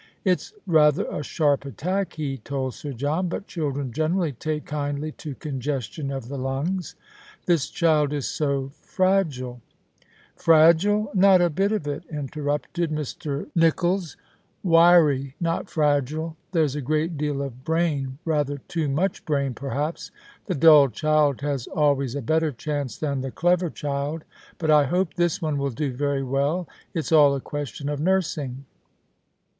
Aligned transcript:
"It's 0.25 0.51
rather 0.65 1.05
a 1.11 1.21
sharp 1.21 1.63
attack," 1.63 2.13
he 2.13 2.39
told 2.39 2.73
8ir 2.73 2.95
John." 2.95 3.27
But 3.29 3.45
children 3.45 3.91
generally 3.91 4.31
take 4.31 4.65
kindly 4.65 5.11
to 5.11 5.35
congestion 5.35 6.09
of 6.09 6.27
the 6.27 6.39
lungs."" 6.39 6.95
This 7.45 7.69
child 7.69 8.11
is 8.11 8.27
so 8.27 8.71
frao 8.81 9.17
ile" 9.17 9.23
202 9.29 9.39
The 9.39 9.53
Christmas 9.53 9.75
Hirelings." 9.75 10.35
Fragile! 10.43 11.11
Not 11.13 11.41
a 11.41 11.49
bit 11.51 11.71
of 11.71 11.87
it," 11.87 12.03
interrupted 12.09 12.89
Mr. 12.89 13.47
Nicholls." 13.53 14.17
Wiry, 14.63 15.35
not 15.39 15.69
fragile. 15.69 16.35
There's 16.51 16.73
a 16.75 16.81
great 16.81 17.15
deal 17.15 17.43
of 17.43 17.63
brain, 17.63 18.17
rather 18.25 18.57
too 18.67 18.89
much 18.89 19.23
brain, 19.23 19.53
perhaps. 19.53 20.09
The 20.47 20.55
dull 20.55 20.89
child 20.89 21.41
has 21.41 21.67
always 21.67 22.15
a 22.15 22.23
better 22.23 22.51
chance 22.51 22.97
than 22.97 23.21
the 23.21 23.29
clever 23.29 23.69
child. 23.69 24.23
But 24.57 24.71
I 24.71 24.85
hope 24.85 25.13
this 25.13 25.43
one 25.43 25.59
will 25.59 25.69
do 25.69 25.93
very 25.93 26.23
well. 26.23 26.67
It's 26.91 27.11
all 27.11 27.35
a 27.35 27.39
question 27.39 27.87
of 27.87 27.99
nursing. 27.99 28.65